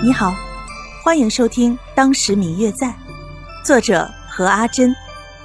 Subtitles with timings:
[0.00, 0.32] 你好，
[1.02, 2.86] 欢迎收听《当时明月在》，
[3.64, 4.94] 作者何阿珍，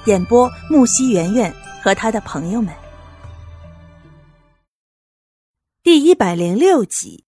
[0.04, 2.72] 演播木西圆圆和他的朋友们。
[5.82, 7.24] 第一百零六集，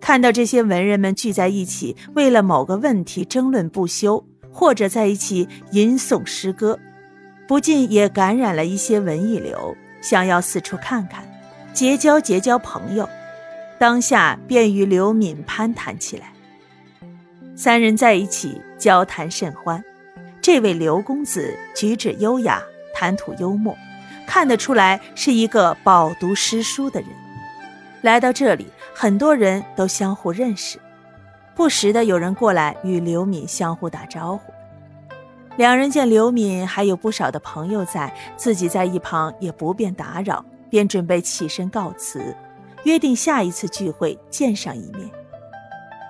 [0.00, 6.76] 看到这些文人们聚在一起，为了某个问题争论不休，或者在一起吟诵诗歌，
[7.46, 11.24] 不禁也感染了一些文艺流，想要四处看看，
[11.72, 13.08] 结交结交朋友。
[13.78, 16.32] 当下便与刘敏攀谈起来，
[17.54, 19.82] 三人在一起交谈甚欢。
[20.42, 22.60] 这位刘公子举止优雅，
[22.92, 23.76] 谈吐幽默，
[24.26, 27.08] 看得出来是一个饱读诗书的人。
[28.02, 30.80] 来到这里，很多人都相互认识，
[31.54, 34.52] 不时的有人过来与刘敏相互打招呼。
[35.56, 42.34] 两人见刘敏还有不少的朋友在，自己在一旁也不便打扰，便准备起身告辞。
[42.84, 45.10] 约定下一次聚会见上一面。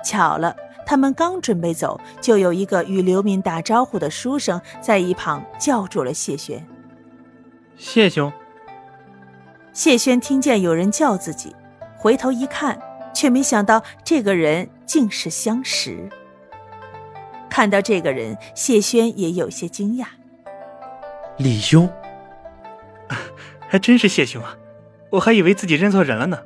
[0.05, 6.66] 巧了，他们刚准备走，就有一个与刘敏打招呼的书生在一旁叫住了谢轩。
[7.77, 8.33] 谢兄。
[9.73, 11.55] 谢轩听见有人叫自己，
[11.97, 12.80] 回头一看，
[13.15, 16.09] 却没想到这个人竟是相识。
[17.49, 20.07] 看到这个人，谢轩也有些惊讶。
[21.37, 21.88] 李兄，
[23.69, 24.57] 还真是谢兄啊！
[25.10, 26.38] 我还以为自己认错人了呢。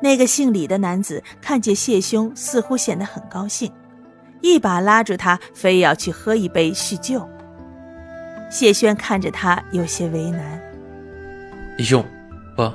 [0.00, 3.72] 那个姓李的男子看见谢兄，似乎显得很高兴，
[4.40, 7.26] 一把拉住他，非要去喝一杯叙旧。
[8.50, 10.60] 谢轩看着他，有些为难。
[11.78, 12.04] 李兄，
[12.56, 12.70] 不，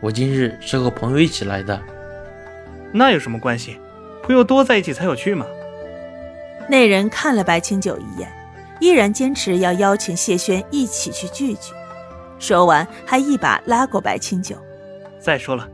[0.00, 1.80] 我今日是和朋友一起来的。
[2.92, 3.78] 那有什么关系？
[4.22, 5.46] 朋友多在一起才有趣嘛。
[6.68, 8.28] 那人看了白清九一眼，
[8.80, 11.72] 依然坚持要邀请谢轩一起去聚聚。
[12.38, 14.56] 说完，还一把拉过白清九。
[15.20, 15.68] 再说了，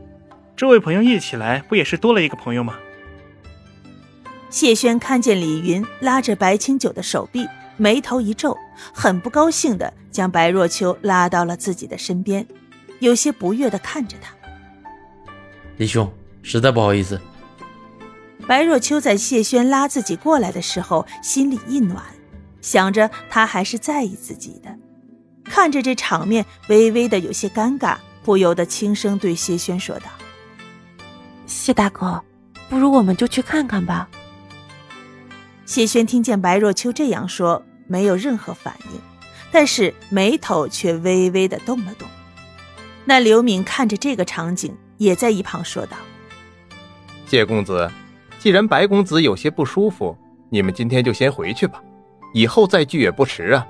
[0.55, 2.75] 这位朋友一起来，不也是多了一个朋友吗？
[4.49, 8.57] 谢轩看见李云拉着白清九的手臂，眉头一皱，
[8.93, 12.45] 很不高兴的将白若秋拉到了自己的身边，
[12.99, 14.33] 有些不悦的看着他。
[15.77, 16.11] 李兄，
[16.43, 17.19] 实在不好意思。
[18.47, 22.03] 白若秋在谢轩拉自己过来的时候，心里一暖，
[22.61, 24.73] 想着他还是在意自己的，
[25.43, 27.97] 看着这场面，微微的有些尴尬。
[28.27, 30.07] 不由得轻声对谢轩说道
[31.47, 32.21] ：“谢大哥，
[32.67, 34.09] 不如我们就去看看吧。”
[35.65, 38.99] 谢轩听见白若秋这样说，没有任何反应，
[39.49, 42.05] 但是眉头却微微的动了动。
[43.05, 45.95] 那刘敏看着这个场景，也在一旁说道
[47.27, 47.89] ：“谢公子，
[48.39, 50.17] 既然白公子有些不舒服，
[50.49, 51.81] 你们今天就先回去吧，
[52.33, 53.65] 以后再聚也不迟啊，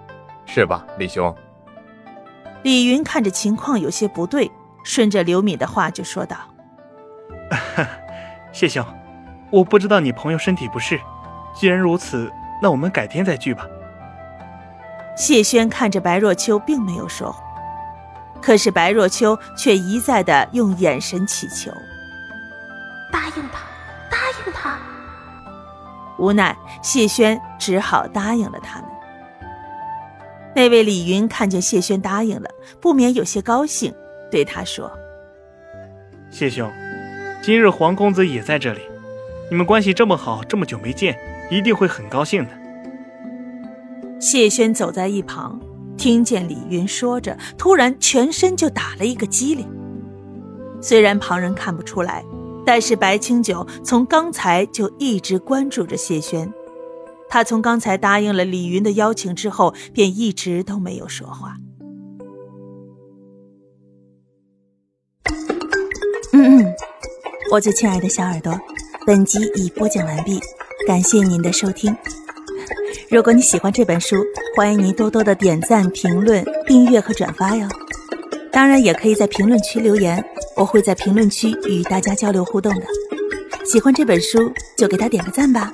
[0.47, 1.31] 是吧，李兄？”
[2.63, 4.51] 李云看着情况有些不对，
[4.84, 6.38] 顺着刘敏的话就说道
[8.51, 8.85] ：“谢兄，
[9.51, 11.00] 我不知道你朋友身体不适，
[11.53, 12.31] 既然如此，
[12.62, 13.66] 那我们改天再聚吧。”
[15.16, 17.41] 谢轩看着白若秋，并没有说话，
[18.41, 21.72] 可是白若秋却一再的用眼神祈求
[23.12, 23.59] ：“答应他，
[24.09, 24.78] 答应他。”
[26.19, 28.89] 无奈，谢轩只好答应了他们。
[30.57, 32.50] 那位李云看见谢轩答应了，
[32.81, 33.94] 不免有些高兴，
[34.31, 34.91] 对他说
[36.34, 36.68] ：“谢兄，
[37.44, 38.79] 今日黄公子也在这里，
[39.51, 41.16] 你们关系这么好，这么久没见，
[41.51, 42.50] 一定会很高兴的。”
[44.19, 45.62] 谢轩走在一旁，
[45.95, 49.63] 听见李云说着，突然全身就打了一个激灵。
[50.81, 52.25] 虽然旁人看不出来，
[52.66, 56.51] 但是白清九从刚才就一直关注着谢轩。
[57.30, 61.56] 他从刚才答应了李云的邀请之后，便一直都没有说话。
[66.34, 66.76] 嗯嗯，
[67.52, 68.60] 我最亲爱的小耳朵，
[69.06, 70.40] 本集已播讲完毕，
[70.86, 71.96] 感谢您的收听。
[73.10, 74.18] 如果你喜欢这本书，
[74.56, 77.68] 欢迎您多多的点赞、评论、订阅和转发哟。
[78.52, 80.24] 当然，也可以在评论区留言，
[80.56, 82.86] 我会在评论区与大家交流互动的。
[83.66, 85.74] 喜欢这本书，就给他点个赞吧。